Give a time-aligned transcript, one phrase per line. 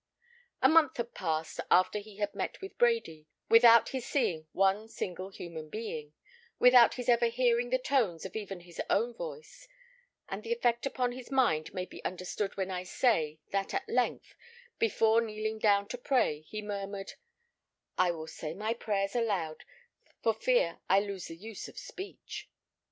[0.63, 5.69] A month passed after he had met with Brady without his seeing one single human
[5.69, 6.13] being,
[6.57, 9.67] without his ever hearing the tones of even his own voice;
[10.27, 14.33] and the effect upon his mind may be understood when I say, that at length,
[14.79, 17.13] before kneeling down to pray, he murmured,
[17.95, 19.65] "I will say my prayers aloud,
[20.23, 22.49] for fear I lose the use of speech."